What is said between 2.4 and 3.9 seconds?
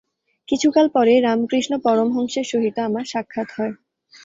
সহিত আমার সাক্ষাৎ হয়।